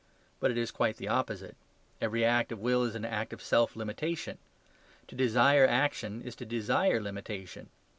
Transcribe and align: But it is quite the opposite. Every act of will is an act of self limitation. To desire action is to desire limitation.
But 0.39 0.49
it 0.49 0.57
is 0.57 0.71
quite 0.71 0.97
the 0.97 1.07
opposite. 1.09 1.55
Every 2.01 2.25
act 2.25 2.51
of 2.51 2.57
will 2.57 2.81
is 2.81 2.95
an 2.95 3.05
act 3.05 3.33
of 3.33 3.39
self 3.39 3.75
limitation. 3.75 4.39
To 5.09 5.15
desire 5.15 5.67
action 5.67 6.23
is 6.23 6.35
to 6.37 6.43
desire 6.47 6.99
limitation. 6.99 7.69